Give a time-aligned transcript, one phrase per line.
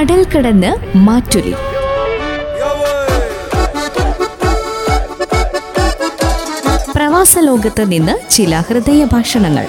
[0.00, 1.54] കടൽ കടന്ന് മാറ്റുലി.
[6.96, 9.66] പ്രവാസ ലോകത്ത് നിന്ന് ചില ഹൃദയ ഭാഷണങ്ങൾ.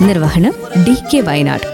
[0.00, 0.52] നിർവഹണം
[0.84, 1.66] ഡി കെ വയനാട്.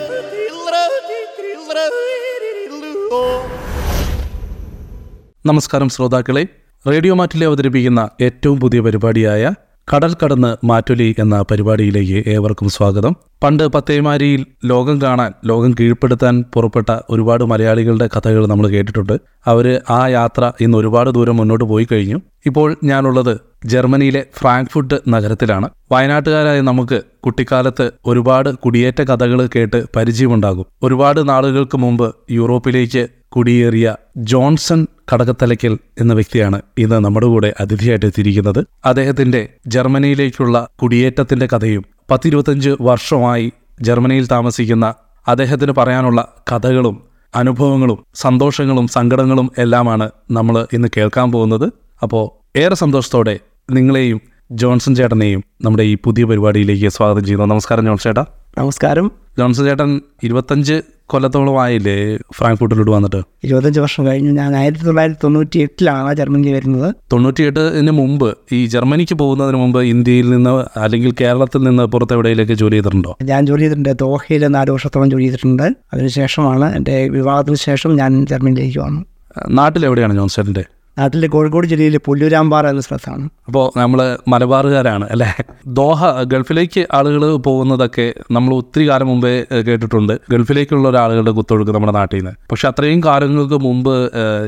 [5.47, 6.47] നമസ്കാരം ശ്രോതാക്കളെ.
[6.89, 9.53] റേഡിയോ മാറ്റിലെ അവതരിപ്പിക്കുന്ന ഏറ്റവും പുതിയ പരിപാടിയായ
[9.89, 13.15] കടൽ കടന്ന് മാറ്റൊലി എന്ന പരിപാടിയിലേക്ക് ഏവർക്കും സ്വാഗതം.
[13.43, 19.21] പണ്ട് പത്തേമാരിയിൽ ലോകം കാണാൻ ലോകം കീഴ്പ്പെടുത്താൻ പുറപ്പെട്ട ഒരുപാട് മലയാളികളുടെ കഥകൾ നമ്മൾ കേട്ടിട്ടുണ്ട്.
[19.47, 22.21] അവർ ആ യാത്ര ഇന്ന് ഒരുപാട് ദൂരം മുന്നോട്ട് പോയി കഴിഞ്ഞു.
[22.47, 25.69] ഇപ്പോൾ ഞാനുള്ളത് ജർമ്മനിയിലെ ഫ്രാങ്ക്ഫുട്ട് നഗരത്തിലാണ്.
[25.93, 30.67] വയനാട്ടുകാരായ നമുക്ക് കുട്ടിക്കാലത്ത് ഒരുപാട് കുടിയേറ്റ കഥകൾ കേട്ട് പരിചയമുണ്ടാകും.
[30.83, 39.49] ഒരുപാട് നാളുകൾക്ക് മുമ്പ് യൂറോപ്പിലേക്ക് കുടിയേറിയ ജോൺസൺ കടകത്തലയ്ക്കൽ എന്ന വ്യക്തിയാണ് ഇന്ന് നമ്മുടെ കൂടെ അതിഥിയായിട്ട് എത്തിയിരിക്കുന്നത് അദ്ദേഹത്തിന്റെ
[39.67, 44.95] ജർമ്മനിയിലേക്കുള്ള കുടിയേറ്റത്തിന്റെ കഥയും പത്തിരുപത്തഞ്ച് വർഷമായി ജർമ്മനിയിൽ താമസിക്കുന്ന
[45.29, 47.03] അദ്ദേഹത്തിന് പറയാനുള്ള കഥകളും
[47.35, 51.73] അനുഭവങ്ങളും സന്തോഷങ്ങളും സങ്കടങ്ങളും എല്ലാമാണ് നമ്മൾ ഇന്ന് കേൾക്കാൻ പോകുന്നത്.
[52.03, 54.21] അപ്പോൾ ഏറെ സന്തോഷത്തോടെ നിങ്ങളെയും
[54.53, 57.47] ജോൺസൺ ചേട്ടനെയും നമ്മുടെ ഈ പുതിയ പരിപാടിയിലേക്ക് സ്വാഗതം ചെയ്യുന്നു.
[57.47, 58.25] നമസ്കാരം ജോൺസൺ ചേട്ടാ.
[58.59, 59.11] നമസ്കാരം.
[59.39, 63.21] ജോൺസൺ ചേട്ടൻ ഇരുപത്തഞ്ച് കൊല്ലത്തോളം ആയില്ലേ ഫ്രാങ്ക്ഫൂട്ടിലോട്ട് വന്നിട്ട്?
[63.45, 64.33] ഇരുപത്തഞ്ച് വർഷം കഴിഞ്ഞു.
[64.33, 66.95] ഞാൻ ആയിരത്തി തൊള്ളായിരത്തി തൊണ്ണൂറ്റി എട്ടിലാണ് ജർമ്മനിയിൽ വരുന്നത്.
[67.13, 73.17] തൊണ്ണൂറ്റിയെട്ടിന് മുമ്പ് ഈ ജർമ്മനിക്ക് പോകുന്നതിന് മുമ്പ് ഇന്ത്യയിൽ നിന്ന് അല്ലെങ്കിൽ കേരളത്തിൽ നിന്ന് പുറത്തെവിടെയിലേക്ക് ജോലി ചെയ്തിട്ടുണ്ടോ?
[73.23, 73.93] ഞാൻ ജോലി ചെയ്തിട്ടുണ്ട്.
[74.01, 75.67] ദോഹയിൽ നാല് വർഷത്തോളം ജോലി ചെയ്തിട്ടുണ്ട്.
[75.93, 79.05] അതിനുശേഷമാണ് എന്റെ വിവാഹത്തിന് ശേഷം ഞാൻ ജർമ്മനിയിലേക്ക് വന്നു.
[79.49, 80.65] നാട്ടിലെവിടെയാണ് ജോൺസേട്ടന്റെ?
[80.99, 83.25] നാട്ടിലെ കോഴിക്കോട് ജില്ലയിലെ പുല്ലൂരാമ്പാറ എന്ന സ്ഥലത്താണ്.
[83.49, 85.29] അപ്പോൾ നമ്മൾ മലബാറുകാരാണ് അല്ലേ?
[85.79, 89.33] ദോഹ ഗൾഫിലേക്ക് ആളുകൾ പോകുന്നതൊക്കെ നമ്മൾ ഒത്തിരി കാലം മുമ്പേ
[89.69, 90.15] കേട്ടിട്ടുണ്ട്.
[90.31, 93.95] ഗൾഫിലേക്കുള്ള ഒരാളുകളുടെ കുത്തൊഴുക്ക് നമ്മുടെ നാട്ടിൽ നിന്ന് പക്ഷെ അത്രയും കാലങ്ങൾക്ക് മുമ്പ്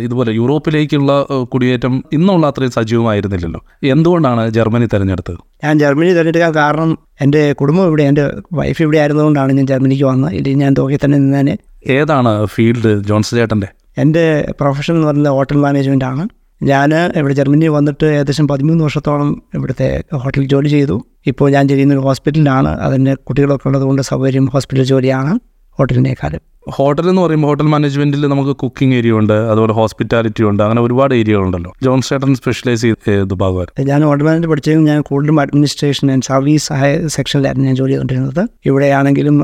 [0.06, 1.12] ഇതുപോലെ യൂറോപ്പിലേക്കുള്ള
[1.54, 3.62] കുടിയേറ്റം ഇന്നുള്ള അത്രയും സജീവമായിരുന്നില്ലല്ലോ.
[3.94, 5.38] എന്തുകൊണ്ടാണ് ജർമ്മനി തിരഞ്ഞെടുത്തത്?
[5.64, 10.34] ഞാൻ ജർമ്മനി തിരഞ്ഞെടുക്കാൻ കാരണം എന്റെ കുടുംബം ഇവിടെ എന്റെ വൈഫ് ഇവിടെ ആയിരുന്നതുകൊണ്ടാണ് ഞാൻ ജർമ്മനിക്ക് വന്നത്.
[10.38, 11.56] ഇല്ലെങ്കിൽ ഞാൻ ദോഹയിൽ തന്നെ നിന്നേനെ.
[11.98, 13.68] ഏതാണ് ഫീൽഡ് ജോൺസ് ചേട്ടന്റെ?
[13.98, 16.28] എന്റെ പ്രൊഫഷൻ എന്ന് പറയുന്നത് ഹോട്ടൽ മാനേജ്മെന്റ് ആണ്.
[16.62, 21.04] ഞാൻ ഇവിടെ ജർമ്മനി വന്നിട്ട് ഏകദേശം പതിമൂന്ന് വർഷത്തോളം ഇവിടുത്തെ ഹോട്ടലിൽ ജോലി ചെയ്തു.
[21.26, 25.40] ഇപ്പോൾ ഞാൻ ചെയ്യുന്ന ഒരു ഹോസ്പിറ്റലിലാണ് അതിന്റെ കുട്ടികളൊക്കെ ഉള്ളതുകൊണ്ട് സൗകര്യം ഹോസ്പിറ്റൽ ജോലിയാണ്.
[25.78, 26.42] ഹോട്ടലിനേക്കാളും.
[26.74, 31.70] ഹോട്ടൽ എന്ന് പറയുമ്പോൾ ഹോട്ടൽ മാനേജ്മെന്റിൽ നമുക്ക് കുക്കിംഗ് ഏരിയ ഉണ്ട് അതുപോലെ ഹോസ്പിറ്റാലിറ്റി ഉണ്ട് അങ്ങനെ ഒരുപാട് ഏരിയകളുണ്ടല്ലോ
[31.82, 36.92] ജോൺ സ്റ്റേട്ടൻ സ്പെഷ്യലൈസ് ചെയ്ത് ഭാഗമായിരുന്നു ഞാൻ ഹോട്ടൽ മാനേജ്മെന്റ് പഠിച്ചെങ്കിലും ഞാൻ കൂടുതലും അഡ്മിനിസ്ട്രേഷൻ ആൻഡ് സർവീസ് സഹായ
[37.16, 38.42] സെക്ഷനിലായിരുന്നു ഞാൻ ജോലി ചെയ്തുകൊണ്ടിരുന്നത്.
[38.66, 39.38] ഇവിടെയാണെങ്കിലും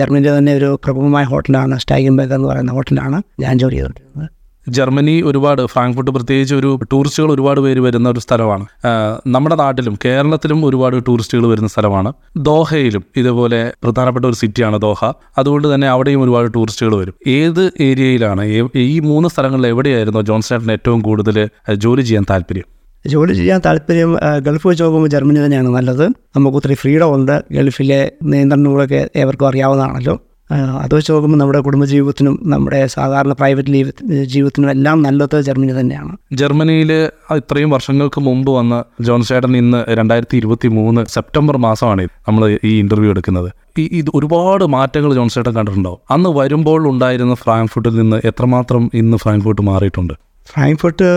[0.00, 4.28] ജർമ്മനിയിലെ തന്നെ ഒരു പ്രമുഖമായ ഹോട്ടലാണ് സ്റ്റൈഗൻബർഗ് എന്ന് പറയുന്ന ഹോട്ടലാണ് ഞാൻ ജോലി ചെയ്തുകൊണ്ടിരുന്നത്.
[4.76, 8.66] ജർമ്മനി ഒരുപാട് ഫ്രാങ്ക്ഫർട്ട് പ്രത്യേകിച്ച് ഒരു ടൂറിസ്റ്റുകൾ ഒരുപാട് പേര് വരുന്ന ഒരു സ്ഥലമാണ്.
[9.26, 12.12] നമ്മുടെ നാട്ടിലും കേരളത്തിലും ഒരുപാട് ടൂറിസ്റ്റുകൾ വരുന്ന സ്ഥലമാണ്.
[12.36, 15.12] ദോഹയിലും ഇതുപോലെ പ്രധാനപ്പെട്ട ഒരു സിറ്റിയാണ് ദോഹ.
[15.38, 17.14] അതുകൊണ്ട് തന്നെ അവിടെയും ഒരുപാട് ടൂറിസ്റ്റുകൾ വരും.
[17.26, 18.44] ഏത് ഏരിയയിലാണ്
[18.76, 22.68] ഈ മൂന്ന് സ്ഥലങ്ങളിൽ എവിടെയായിരുന്നു ജോൺ ചേട്ടന് ഏറ്റവും കൂടുതൽ ജോലി ചെയ്യാൻ താല്പര്യം?
[23.06, 26.06] ജോലി ചെയ്യാൻ താല്പര്യം ഗൾഫ് വെച്ച് നോക്കുമ്പോൾ ജർമ്മനി തന്നെയാണ് നല്ലത്.
[26.36, 27.42] നമുക്ക് ഒത്തിരി ഫ്രീഡം ഉണ്ട്.
[27.52, 30.14] ഗൾഫിലെ നിയന്ത്രണങ്ങളൊക്കെ ഏവർക്കും അറിയാവുന്നതാണല്ലോ.
[30.82, 33.90] അത് വെച്ച് നോക്കുമ്പോൾ നമ്മുടെ കുടുംബജീവിതത്തിനും നമ്മുടെ സാധാരണ പ്രൈവറ്റ് ലീവ്
[34.32, 36.12] ജീവിതത്തിനും എല്ലാം നല്ലത് ജർമ്മനി തന്നെയാണ്.
[36.40, 36.92] ജർമ്മനിയിൽ
[37.40, 38.76] ഇത്രയും വർഷങ്ങൾക്ക് മുമ്പ് വന്ന
[39.08, 43.50] ജോൺ ചേട്ടൻ ഇന്ന് രണ്ടായിരത്തി ഇരുപത്തി മൂന്ന് സെപ്റ്റംബർ മാസമാണ് നമ്മൾ ഈ ഇന്റർവ്യൂ എടുക്കുന്നത്.
[43.82, 49.62] ഈ ഇത് ഒരുപാട് മാറ്റങ്ങൾ ജോൺ ചേട്ടൻ കണ്ടിട്ടുണ്ടാവും അന്ന് വരുമ്പോൾ ഉണ്ടായിരുന്ന ഫ്രാങ്ക്ഫുട്ടിൽ നിന്ന് എത്രമാത്രം ഇന്ന് ഫ്രാങ്ക്ഫുട്ട്
[49.70, 50.14] മാറിയിട്ടുണ്ട്?
[50.52, 51.08] ഫ്രാങ്ക്ഫുട്ട്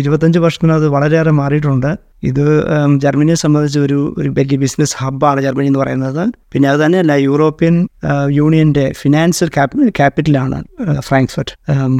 [0.00, 1.90] ഇരുപത്തഞ്ച് വർഷത്തിനത് വളരെയേറെ മാറിയിട്ടുണ്ട്.
[2.22, 2.64] ഇത്
[2.96, 6.32] ജർമ്മനിയെ സംബന്ധിച്ച് ഒരു ഒരു വലിയ ബിസിനസ് ഹബ്ബാണ് ജർമ്മനി എന്ന് പറയുന്നത്.
[6.52, 7.88] പിന്നെ അത് തന്നെയല്ല യൂറോപ്യൻ
[8.30, 10.64] യൂണിയന്റെ ഫിനാൻഷ്യൽ ക്യാപ് ക്യാപിറ്റലാണ്
[11.00, 11.52] ഫ്രാങ്ക്ഫർട്ട്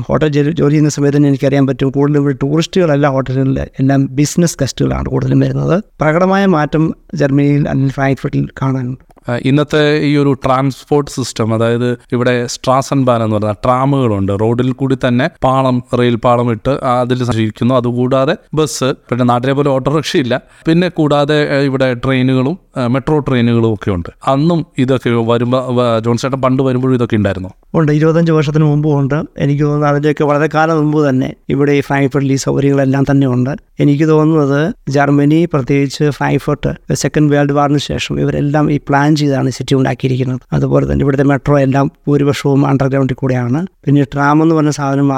[0.08, 5.82] ഹോട്ടൽ ജോലി ചെയ്യുന്ന സമയത്ത് തന്നെ എനിക്കറിയാൻ പറ്റും കൂടുതലും ടൂറിസ്റ്റുകളല്ല ഹോട്ടലുകളിൽ എല്ലാം ബിസിനസ് ഗസ്റ്റുകളാണ് കൂടുതലും വരുന്നത്.
[6.00, 9.04] പ്രകടമായ മാറ്റം ജർമ്മനിയിൽ അല്ലെങ്കിൽ ഫ്രാങ്ക്ഫർട്ടിൽ കാണാനുണ്ട്
[9.48, 14.32] ഇന്നത്തെ ഈ ഒരു ട്രാൻസ്പോർട്ട് സിസ്റ്റം അതായത് ഇവിടെ സ്ട്രാസൻ ബാൻ എന്ന് പറയുന്ന ട്രാമുകളുണ്ട്.
[14.42, 17.74] റോഡിൽ കൂടി തന്നെ പാളം റെയിൽ പാളം ഇട്ട് അതിൽ സഞ്ചരിക്കുന്നു.
[17.74, 21.38] അതുകൂടാതെ ബസ് പിന്നെ നാട്ടിലെ പോലെ ഓട്ടോറിക്ഷ ഇല്ല പിന്നെ കൂടാതെ
[21.68, 22.56] ഇവിടെ ട്രെയിനുകളും
[22.94, 24.10] മെട്രോ ട്രെയിനുകളും ഒക്കെ ഉണ്ട്.
[24.34, 25.62] അന്നും ഇതൊക്കെ വരുമ്പോൾ
[26.06, 27.50] ജോൺ ചേട്ടൻ പണ്ട് വരുമ്പോഴും ഇതൊക്കെ ഉണ്ടായിരുന്നു.
[27.78, 27.92] ഉണ്ട്.
[27.92, 29.18] ഇരുപത്തഞ്ച് വർഷത്തിന് മുമ്പും ഉണ്ട്.
[29.44, 33.52] എനിക്ക് തോന്നുന്നു അതിന്റെയൊക്കെ വളരെ കാലം മുമ്പ് തന്നെ ഇവിടെ ഫ്രാങ്ക്ഫർട്ടിൽ ഈ സൗകര്യങ്ങളെല്ലാം തന്നെ ഉണ്ട്.
[33.84, 34.60] എനിക്ക് തോന്നുന്നത്
[34.96, 36.70] ജർമ്മനി പ്രത്യേകിച്ച് ഫ്രാങ്ക്ഫർട്ട്
[37.02, 40.40] സെക്കൻഡ് വേൾഡ് വാറിന് ശേഷം ഇവരെല്ലാം ഈ പ്ലാൻ ചെയ്താണ് സിറ്റി ഉണ്ടാക്കിയിരിക്കുന്നത്.
[40.56, 43.60] അതുപോലെ തന്നെ ഇവിടുത്തെ മെട്രോ എല്ലാം ഭൂരിപക്ഷവും അണ്ടർഗ്രൗണ്ടിൽ കൂടെയാണ്.
[43.86, 45.08] പിന്നെ ട്രാം എന്ന് പറഞ്ഞ സാധനം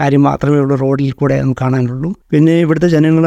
[0.00, 2.10] കാര്യം മാത്രമേ ഉള്ളൂ റോഡിൽ കൂടെ നമുക്ക് കാണാനുള്ളൂ.
[2.32, 3.24] പിന്നെ ഇവിടുത്തെ ജനങ്ങൾ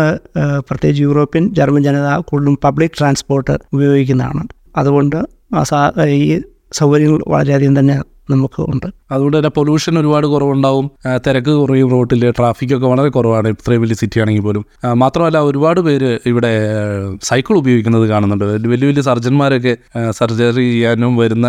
[0.68, 4.44] പ്രത്യേകിച്ച് യൂറോപ്യൻ ജർമ്മൻ ജനത കൂടുതലും പബ്ലിക് ട്രാൻസ്പോർട്ട് ഉപയോഗിക്കുന്നതാണ്.
[4.82, 5.20] അതുകൊണ്ട്
[6.20, 6.26] ഈ
[6.80, 7.96] സൗകര്യങ്ങൾ വളരെയധികം തന്നെ
[8.30, 10.86] നമുക്ക് ഉണ്ട് അതുകൊണ്ട് തന്നെ പൊല്യൂഷൻ ഒരുപാട് കുറവുണ്ടാവും.
[11.28, 14.66] തിരക്ക് കുറയും റോട്ടിൽ ട്രാഫിക്കൊക്കെ വളരെ കുറവാണ് ഇത്രയും വലിയ സിറ്റി ആണെങ്കിൽ പോലും.
[14.96, 16.52] മാത്രമല്ല ഒരുപാട് പേര് ഇവിടെ
[17.24, 18.46] സൈക്കിൾ ഉപയോഗിക്കുന്നത് കാണുന്നുണ്ട്.
[18.46, 19.78] വലിയ വലിയ സർജന്മാരൊക്കെ
[20.12, 21.48] സർജറി ചെയ്യാനും വരുന്ന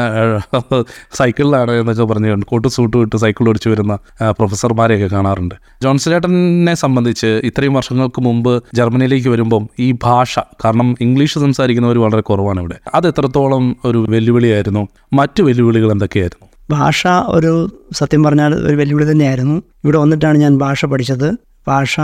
[1.13, 3.99] സൈക്കിളിലാണ് എന്നൊക്കെ പറഞ്ഞു കോട്ട് സൂട്ട് ഇട്ട് സൈക്കിൾ ഓടിച്ച് വരുന്ന
[4.31, 5.55] പ്രൊഫസർമാരെയൊക്കെ കാണാറുണ്ട്.
[5.83, 12.79] ജോൺസലേട്ടനെ സംബന്ധിച്ച് ഇത്രയും വർഷങ്ങൾക്ക് മുമ്പ് ജർമ്മനിയിലേക്ക് വരുമ്പം ഈ ഭാഷ കാരണം ഇംഗ്ലീഷ് സംസാരിക്കുന്നവർ വളരെ കുറവാണ് ഇവിടെ.
[12.95, 14.89] അത് എത്രത്തോളം ഒരു വെല്ലുവിളിയായിരുന്നു?
[15.13, 16.46] മറ്റു വെല്ലുവിളികൾ എന്തൊക്കെയായിരുന്നു?
[16.71, 19.63] ഭാഷ ഒരു സത്യം പറഞ്ഞാൽ ഒരു വെല്ലുവിളി തന്നെയായിരുന്നു.
[19.85, 21.29] ഇവിടെ വന്നിട്ടാണ് ഞാൻ ഭാഷ പഠിച്ചത്.
[21.69, 21.97] ഭാഷ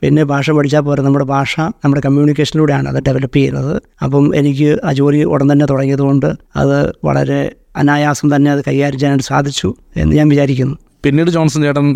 [0.00, 3.82] പിന്നെ ഭാഷ പഠിച്ചാൽ പോലെ നമ്മുടെ ഭാഷ നമ്മുടെ കമ്മ്യൂണിക്കേഷനിലൂടെയാണ് അത് ഡെവലപ്പ് ചെയ്യുന്നത്.
[4.04, 6.26] അപ്പം എനിക്ക് ആ ജോലി ഉടൻ തന്നെ തുടങ്ങിയതുകൊണ്ട്
[6.56, 7.40] അത് വളരെ
[7.76, 10.76] അനായാസം തന്നെ അത് കൈകാര്യം ചെയ്യാനായിട്ട് സാധിച്ചു എന്ന് ഞാൻ വിചാരിക്കുന്നു.
[11.04, 11.94] പിന്നീട് ജോൺസൺ ചേട്ടൻ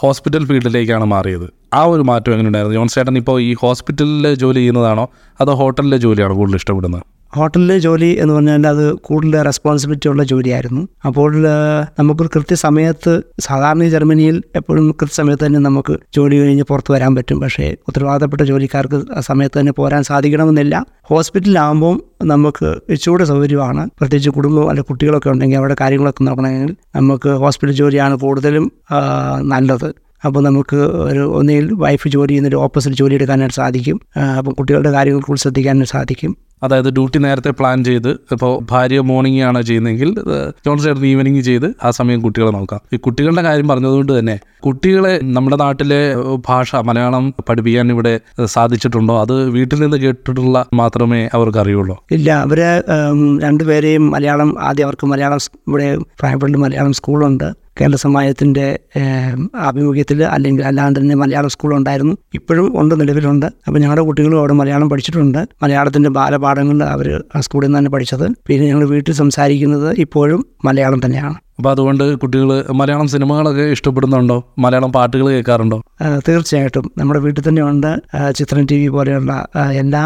[0.00, 1.46] ഹോസ്പിറ്റൽ ഫീൽഡിലേക്കാണ് മാറിയത്.
[1.74, 2.76] ആ ഒരു മാറ്റം എങ്ങനെയുണ്ടായിരുന്നു?
[2.76, 5.08] ജോൺസൺ ചേട്ടൻ ഇപ്പോൾ ഈ ഹോസ്പിറ്റലിൽ ജോലി ചെയ്യുന്നതാണോ?
[5.40, 7.02] അതോ ഹോട്ടലിലെ ജോലിയാണോ കൂടുതൽ ഇഷ്ടപ്പെടുന്നത്?
[7.34, 10.88] ഹോട്ടലിലെ ജോലി എന്ന് പറഞ്ഞാൽ അത് കൂടുതൽ റെസ്പോൺസിബിലിറ്റി ഉള്ള ജോലിയായിരുന്നു.
[11.06, 11.30] അപ്പോൾ
[11.98, 17.40] നമുക്ക് കൃത്യസമയത്ത് സാധാരണ ജർമ്മനിയിൽ എപ്പോഴും കൃത്യസമയത്ത് തന്നെ നമുക്ക് ജോലി കഴിഞ്ഞ് പുറത്ത് വരാൻ പറ്റും.
[17.40, 20.86] പക്ഷേ ഉത്തരവാദപ്പെട്ട ജോലിക്കാർക്ക് സമയത്ത് തന്നെ പോരാൻ സാധിക്കണമെന്നില്ല.
[21.02, 23.90] ഹോസ്പിറ്റലിലാകുമ്പോൾ നമുക്ക് ഇച്ചിരൂടെ സൗകര്യമാണ്.
[23.98, 28.72] പ്രത്യേകിച്ച് കുടുംബം അല്ലെങ്കിൽ കുട്ടികളൊക്കെ ഉണ്ടെങ്കിൽ അവരുടെ കാര്യങ്ങളൊക്കെ നോക്കണമെങ്കിൽ നമുക്ക് ഹോസ്പിറ്റൽ ജോലിയാണ് കൂടുതലും
[29.42, 29.94] നല്ലത്.
[30.24, 34.00] അപ്പോൾ നമുക്ക് ഒരു ഒന്നിൽ വൈഫ് ജോലി ചെയ്യുന്നൊരു ഓപ്പോസിറ്റ് ജോലി എടുക്കാനായിട്ട് സാധിക്കും.
[34.38, 36.36] അപ്പം കുട്ടികളുടെ കാര്യങ്ങൾ കൂടുതൽ ശ്രദ്ധിക്കാനായിട്ട് സാധിക്കും.
[36.62, 40.10] അതായത് ഡ്യൂട്ടി നേരത്തെ പ്ലാൻ ചെയ്ത് ഇപ്പോൾ ഭാര്യ മോർണിംഗ് ആണ് ചെയ്യുന്നതെങ്കിൽ
[40.66, 42.80] ജോൺസ് ചേട്ടൻ ഈവനിങ് ചെയ്ത് ആ സമയം കുട്ടികളെ നോക്കാം.
[42.94, 44.36] ഈ കുട്ടികളുടെ കാര്യം പറഞ്ഞതുകൊണ്ട് തന്നെ
[44.66, 46.00] കുട്ടികളെ നമ്മുടെ നാട്ടിലെ
[46.48, 48.14] ഭാഷ മലയാളം പഠിപ്പിക്കാൻ ഇവിടെ
[48.54, 49.16] സാധിച്ചിട്ടുണ്ടോ?
[49.24, 52.60] അത് വീട്ടിൽ നിന്ന് കേട്ടിട്ടുള്ള മാത്രമേ അവർക്ക് അറിയുള്ളൂ ഇല്ല അവർ
[53.46, 55.88] രണ്ടുപേരെയും മലയാളം ആദ്യം അവർക്ക് മലയാളം ഇവിടെ
[56.20, 57.48] പ്രായപ്പെട്ട മലയാളം സ്കൂളുണ്ട്.
[57.80, 58.78] കേരള സമാജത്തിന്റെ
[59.56, 62.14] ആഭിമുഖ്യത്തിൽ അല്ലെങ്കിൽ അല്ലാണ്ട് തന്നെ മലയാളം സ്കൂളുണ്ടായിരുന്നു.
[62.34, 63.46] ഇപ്പോഴും ഉണ്ട് നിലവിലുണ്ട്.
[63.66, 65.40] അപ്പോൾ ഞങ്ങളുടെ കുട്ടികളും അവിടെ മലയാളം പഠിച്ചിട്ടുണ്ട്.
[65.62, 68.26] മലയാളത്തിന്റെ ബാലപാഠങ്ങൾ അവർ ആ സ്കൂളിൽ നിന്ന് തന്നെ പഠിച്ചത്.
[68.46, 71.34] പിന്നെ ഞങ്ങൾ വീട്ടിൽ സംസാരിക്കുന്നത് ഇപ്പോഴും മലയാളം തന്നെയാണ്.
[71.58, 72.48] അപ്പോൾ അതുകൊണ്ട് കുട്ടികൾ
[72.78, 74.36] മലയാളം സിനിമകളൊക്കെ ഇഷ്ടപ്പെടുന്നുണ്ടോ?
[74.58, 75.78] മലയാളം പാട്ടുകൾ കേൾക്കാറുണ്ടോ?
[76.28, 76.84] തീർച്ചയായിട്ടും.
[76.98, 77.90] നമ്മുടെ വീട്ടിൽ തന്നെ ഉണ്ട്
[78.36, 79.32] ചിത്രം ടി വി പോലെയുള്ള
[79.82, 80.02] എല്ലാ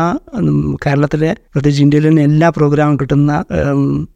[0.87, 3.45] കേരളത്തിലെ പ്രത്യേകിച്ച് ഇന്ത്യയിൽ തന്നെ എല്ലാ പ്രോഗ്രാമും കിട്ടുന്ന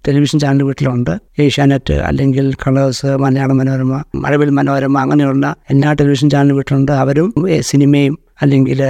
[0.08, 1.12] ടെലിവിഷൻ ചാനൽ വീട്ടിലുണ്ട്.
[1.38, 6.92] ഏഷ്യാനെറ്റ് അല്ലെങ്കിൽ കളേഴ്സ് മലയാള മനോരമ മഴവിൽ മനോരമ അങ്ങനെയുള്ള എല്ലാ ടെലിവിഷൻ ചാനൽ വീട്ടിലുണ്ട്.
[7.04, 7.30] അവരും
[7.70, 8.80] സിനിമയും അല്ലെങ്കിൽ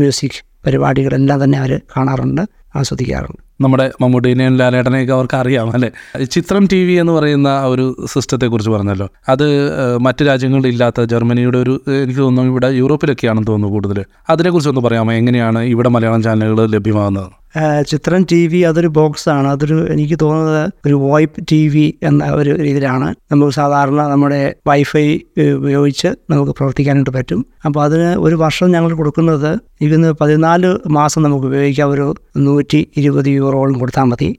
[0.00, 2.42] മ്യൂസിക് പരിപാടികളെല്ലാം തന്നെ അവർ കാണാറുണ്ട്
[2.76, 3.42] ആസ്വദിക്കാറുണ്ട്.
[3.60, 5.90] നമ്മുടെ മമ്മൂട്ടിനെയും ലാലേട്ടനെയൊക്കെ അവർക്ക് അറിയാം അല്ലേ?
[6.24, 9.08] ചിത്രം ടി വി എന്ന് പറയുന്ന ഒരു സിസ്റ്റത്തെക്കുറിച്ച് പറഞ്ഞല്ലോ.
[9.28, 9.46] അത്
[9.98, 15.12] മറ്റു രാജ്യങ്ങളിൽ ഇല്ലാത്ത ജർമ്മനിയുടെ ഒരു എനിക്ക് തോന്നുന്നു ഇവിടെ യൂറോപ്പിലൊക്കെയാണെന്ന് തോന്നുന്നു കൂടുതൽ അതിനെക്കുറിച്ച് ഒന്ന് പറയാമോ?
[15.12, 17.43] എങ്ങനെയാണ് ഇവിടെ മലയാളം ചാനലുകൾ ലഭ്യമാകുന്നത്?
[17.90, 19.48] ചിത്രം ടി വി അതൊരു ബോക്സാണ്.
[19.48, 23.08] അതൊരു എനിക്ക് തോന്നുന്നത് ഒരു വോയിപ്പ് ടി വി എന്ന ഒരു രീതിയിലാണ്.
[23.32, 25.04] നമുക്ക് സാധാരണ നമ്മുടെ വൈഫൈ
[25.58, 27.40] ഉപയോഗിച്ച് നമുക്ക് പ്രവർത്തിക്കാനായിട്ട് പറ്റും.
[27.66, 30.68] അപ്പോൾ അതിന് ഒരു വർഷം ഞങ്ങൾ കൊടുക്കുന്നത് ഇതിന് പതിനാല്
[30.98, 31.90] മാസം നമുക്ക് ഉപയോഗിക്കാം.
[31.90, 34.30] ഒരു നൂറ്റി ഇരുപത് യൂറോളം കൊടുത്താൽ മതി.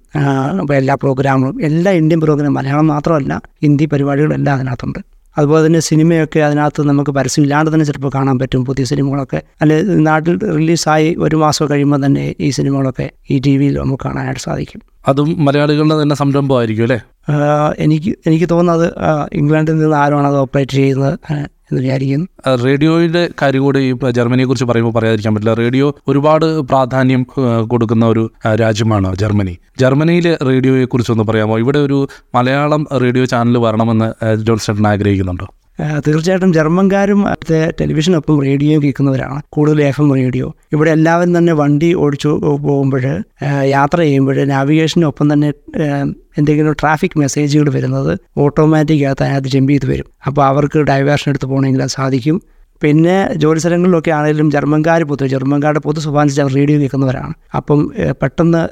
[0.61, 4.99] അപ്പോൾ എല്ലാ പ്രോഗ്രാമുകളും എല്ലാ ഇന്ത്യൻ പ്രോഗ്രാം മലയാളം മാത്രമല്ല ഹിന്ദി പരിപാടികളും എല്ലാം അതിനകത്തുണ്ട്.
[5.37, 8.65] അതുപോലെ തന്നെ സിനിമയൊക്കെ അതിനകത്ത് നമുക്ക് പരസ്യമില്ലാണ്ട് തന്നെ ചിലപ്പോൾ കാണാൻ പറ്റും.
[8.65, 14.03] പുതിയ സിനിമകളൊക്കെ അല്ലെങ്കിൽ നാട്ടിൽ റിലീസായി ഒരു മാസം കഴിയുമ്പോൾ തന്നെ ഈ സിനിമകളൊക്കെ ഈ ടി വിയിൽ നമുക്ക്
[14.03, 14.81] കാണാനായിട്ട് സാധിക്കും.
[15.07, 16.99] അതും മലയാളികളുടെ തന്നെ സംരംഭമായിരിക്കും അല്ലേ?
[17.85, 18.87] എനിക്ക് എനിക്ക് തോന്നുന്നത്
[19.33, 21.19] ഇംഗ്ലണ്ടിൽ നിന്ന് ആരാണ് അത് ഓപ്പറേറ്റ് ചെയ്യുന്നത്?
[21.71, 22.55] എന്ന് വിചാരിക്കുന്നു.
[22.63, 25.53] റേഡിയോയുടെ കാര്യം കൂടി ജർമ്മനിയെ കുറിച്ച് പറയുമ്പോൾ പറയാതിരിക്കാൻ പറ്റില്ല.
[25.53, 27.27] റേഡിയോ ഒരുപാട് പ്രാധാന്യം
[27.67, 29.57] കൊടുക്കുന്ന ഒരു രാജ്യമാണ് ജർമ്മനി.
[29.79, 31.59] ജർമ്മനിയിലെ റേഡിയോയെ കുറിച്ചൊന്ന് പറയാമോ?
[31.59, 35.47] ഇവിടെ ഒരു മലയാളം റേഡിയോ ചാനൽ വരണമെന്ന് ആ, ജോൺസൺ ആഗ്രഹിക്കുന്നുണ്ടോ?
[35.79, 39.41] തീർച്ചയായിട്ടും ജർമ്മൻകാരും അടുത്ത ടെലിവിഷനൊപ്പം റേഡിയോ കേൾക്കുന്നവരാണ്.
[39.49, 40.53] കൂടുതൽ എഫ് എം റേഡിയോ.
[40.73, 42.27] ഇവിടെ എല്ലാവരും തന്നെ വണ്ടി ഓടിച്ചു
[42.67, 43.03] പോകുമ്പോൾ
[43.63, 45.53] യാത്ര ചെയ്യുമ്പോൾ നാവിഗേഷനൊപ്പം തന്നെ
[46.37, 50.05] എന്തെങ്കിലും ട്രാഫിക് മെസ്സേജുകൾ വരുന്നത് ഓട്ടോമാറ്റിക് ആയിട്ട് അതിനകത്ത് ജമ്പ് ചെയ്ത് വരും.
[50.27, 52.41] അപ്പോൾ അവർക്ക് ഡൈവേർഷൻ എടുത്ത് പോകണമെങ്കിൽ അത് സാധിക്കും.
[52.83, 57.33] പിന്നെ ജോലി സ്ഥലങ്ങളിലൊക്കെ ആണെങ്കിലും ജർമ്മൻകാർ പൊതു ജർമ്മൻകാരുടെ പൊതു സ്വഭാവം അവർ റേഡിയോ കേൾക്കുന്നവരാണ്.
[57.55, 58.67] അപ്പം പെട്ടെന്ന്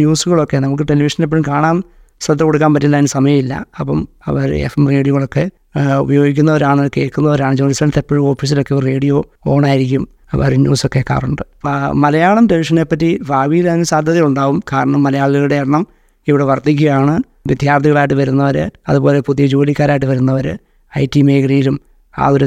[0.00, 1.82] ന്യൂസുകളൊക്കെ നമുക്ക് ടെലിവിഷനിൽ എപ്പോഴും കാണാൻ
[2.20, 3.66] ശ്രദ്ധ കൊടുക്കാൻ പറ്റില്ല അതിന് സമയമില്ല.
[3.80, 5.44] അപ്പം അവർ എഫ് എം റേഡിയോകളൊക്കെ
[5.98, 7.56] ഉപയോഗിക്കുന്നവരാണ് കേൾക്കുന്നവരാണ്.
[7.56, 10.08] ജോലി സ്ഥലത്ത് എപ്പോഴും ഓഫീസിലൊക്കെ റേഡിയോ ഓണായിരിക്കും.
[10.34, 11.42] അവർ ന്യൂസൊക്കെ കേൾക്കാറുണ്ട്.
[11.94, 15.86] മലയാളം ടെലിവിഷനെ പറ്റി ഭാവിയിൽ അതിന് സാധ്യതയുണ്ടാവും കാരണം മലയാളികളുടെ എണ്ണം
[16.28, 17.14] ഇവിടെ വർദ്ധിക്കുകയാണ്.
[17.46, 20.58] വിദ്യാർത്ഥികളായിട്ട് വരുന്നവർ അതുപോലെ പുതിയ ജോലിക്കാരായിട്ട് വരുന്നവർ
[20.98, 21.80] ഐ ടി മേഖലയിലും
[22.18, 22.46] ആ ഒരു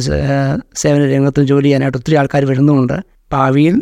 [0.76, 2.98] സേവന രംഗത്തും ജോലി ചെയ്യാനായിട്ട് ഒത്തിരി ആൾക്കാർ വരുന്നുമുണ്ട്
[3.32, 3.82] ഭാവിയിൽ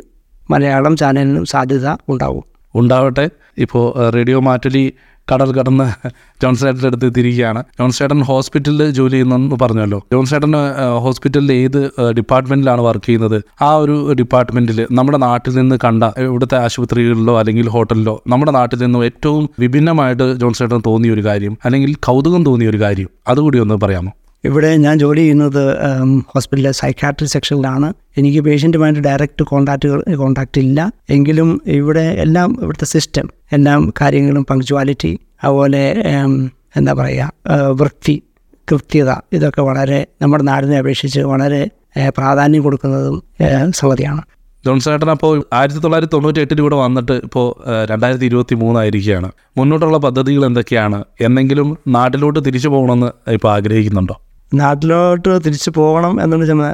[0.49, 2.43] മലയാളം ചാനലിനും സാധ്യത ഉണ്ടാവും.
[2.75, 3.29] ഉണ്ടാവട്ടെ.
[3.57, 4.93] ഇപ്പോൾ റേഡിയോ മാറ്റലി
[5.31, 5.85] കടൽ കടന്ന്
[6.43, 9.99] ജോൺസേട്ടന്റെ അടുത്ത് എത്തിയിരിക്കുകയാണ് ജോൺസേട്ടൻ ഹോസ്പിറ്റലിൽ ജോലി ചെയ്യുന്നെന്ന് പറഞ്ഞല്ലോ.
[10.13, 10.53] ജോൺസേട്ടൻ
[10.99, 11.79] ഹോസ്പിറ്റലിൽ ഏത്
[12.11, 13.37] ഡിപ്പാർട്ട്മെന്റിലാണ് വർക്ക് ചെയ്യുന്നത്?
[13.61, 19.49] ആ ഒരു ഡിപ്പാർട്ട്മെന്റിൽ നമ്മുടെ നാട്ടിൽ നിന്ന് കണ്ട ഇവിടുത്തെ ആശുപത്രികളിലോ അല്ലെങ്കിൽ ഹോട്ടലിലോ നമ്മുടെ നാട്ടിൽ നിന്നും ഏറ്റവും
[19.59, 23.09] വിഭിന്നമായിട്ട് ജോൺസേട്ടൻ തോന്നിയ ഒരു കാര്യം അല്ലെങ്കിൽ കൗതുകം തോന്നിയ ഒരു കാര്യം.
[23.27, 24.11] അതുകൂടി ഒന്ന് പറയാമോ?
[24.43, 25.63] ഇവിടെ ഞാൻ ജോലി ചെയ്യുന്നത്
[26.33, 30.79] ഹോസ്പിറ്റലിലെ സൈക്കാട്രി സെക്ഷനിലാണ് എനിക്ക് പേഷ്യന്റുമായിട്ട് ഡയറക്റ്റ് കോൺടാക്റ്റുകൾ കോൺടാക്റ്റ് ഇല്ല.
[31.09, 35.83] എങ്കിലും ഇവിടെ എല്ലാം ഇവിടുത്തെ സിസ്റ്റം എല്ലാം കാര്യങ്ങളും പങ്ക്ച്വാലിറ്റി അതുപോലെ
[36.79, 38.15] എന്താ പറയുക വൃത്തി
[38.71, 41.61] കൃത്യത ഇതൊക്കെ വളരെ നമ്മുടെ നാടിനെ അപേക്ഷിച്ച് വളരെ
[42.17, 43.17] പ്രാധാന്യം കൊടുക്കുന്നതും
[43.79, 44.21] സംഗതിയാണ്.
[44.65, 47.47] ജോൺസേട്ടൻ അപ്പോൾ ആയിരത്തി തൊള്ളായിരത്തി തൊണ്ണൂറ്റി എട്ടിൽ ഇവിടെ വന്നിട്ട് ഇപ്പോൾ
[47.91, 50.99] രണ്ടായിരത്തി ഇരുപത്തി മൂന്നായിരിക്കുകയാണ് മുന്നോട്ടുള്ള പദ്ധതികൾ എന്തൊക്കെയാണ്?
[51.27, 54.17] എന്നെങ്കിലും നാട്ടിലോട്ട് തിരിച്ചു പോകണമെന്ന് ഇപ്പോൾ ആഗ്രഹിക്കുന്നുണ്ടോ?
[54.53, 56.65] നാട്ടിലോട്ട് തിരിച്ചു പോകണം എന്നുള്ള ചെന്ന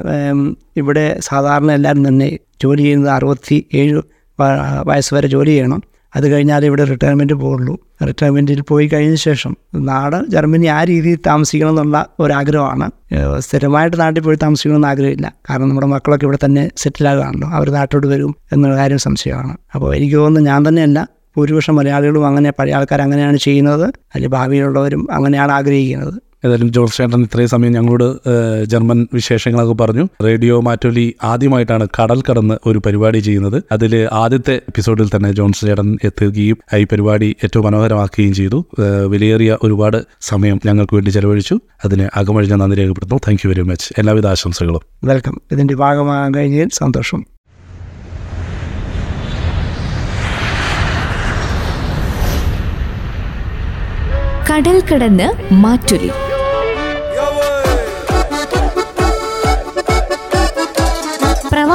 [0.78, 4.02] ഇവിടെ സാധാരണ എല്ലാവരും തന്നെ ജോലി ചെയ്യുന്നത് അറുപത്തി ഏഴ്
[4.90, 5.82] വയസ്സ് വരെ ജോലി ചെയ്യണം.
[6.16, 7.74] അത് കഴിഞ്ഞാൽ ഇവിടെ റിട്ടയർമെന്റ് പോകുള്ളൂ
[8.08, 9.58] റിട്ടയർമെന്റിൽ പോയി കഴിഞ്ഞ ശേഷം
[9.90, 12.88] നാട് ജർമ്മനി ആ രീതിയിൽ താമസിക്കണം എന്നുള്ള ഒരാഗ്രഹമാണ്.
[13.40, 15.34] സ്ഥിരമായിട്ട് നാട്ടിൽ പോയി താമസിക്കണമെന്ന് ആഗ്രഹമില്ല.
[15.50, 19.58] കാരണം നമ്മുടെ മക്കളൊക്കെ ഇവിടെ തന്നെ സെറ്റിലാകുകയാണല്ലോ അവർ നാട്ടിലോട്ട് വരും എന്നുള്ള കാര്യം സംശയമാണ്.
[19.76, 21.08] അപ്പോൾ എനിക്ക് തോന്നുന്നു ഞാൻ തന്നെയല്ല
[21.38, 23.84] ഭൂരിപക്ഷം മലയാളികളും അങ്ങനെ പഴയ ആൾക്കാർ അങ്ങനെയാണ് ചെയ്യുന്നത്.
[23.84, 26.16] അല്ലെങ്കിൽ ഭാവിയിലുള്ളവരും അങ്ങനെയാണ് ആഗ്രഹിക്കുന്നത്.
[26.48, 28.08] ഏതായാലും ജോർജ് ചേട്ടൻ ഇത്രയും സമയം ഞങ്ങളോട്
[28.72, 30.06] ജർമ്മൻ വിശേഷങ്ങളൊക്കെ പറഞ്ഞു.
[30.26, 33.58] റേഡിയോ മാറ്റോലി ആദ്യമായിട്ടാണ് കടൽ കടന്ന് ഒരു പരിപാടി ചെയ്യുന്നത്.
[33.72, 38.60] അതിൽ ആദ്യത്തെ എപ്പിസോഡിൽ തന്നെ ജോൺസ് ചേട്ടൻ എത്തുകയും ഈ പരിപാടി ഏറ്റവും മനോഹരമാക്കുകയും ചെയ്തു.
[39.14, 41.58] വിലയേറിയ ഒരുപാട് സമയം ഞങ്ങൾക്ക് വേണ്ടി ചെലവഴിച്ചു.
[41.86, 43.24] അതിന് അകമഴിഞ്ഞ നന്ദി രേഖപ്പെടുത്തുന്നു.
[43.28, 44.84] താങ്ക് യു വെരി മച്ച് എല്ലാവിധ ആശംസകളും.
[45.04, 47.24] വെൽക്കം ഇതിന്റെ ഭാഗമാകാൻ കഴിഞ്ഞതിൽ സന്തോഷം.
[54.52, 56.10] കടൽ കടന്ന് മാറ്റൊലി.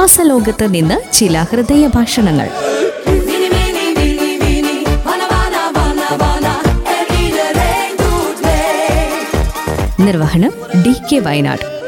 [0.03, 2.47] വിശ്വാസ ലോകത്ത് നിന്ന് ചില ഹൃദയ ഭാഷണങ്ങൾ.
[9.99, 10.51] നിർവഹണം
[10.83, 11.82] ഡി കെ വയനാട്.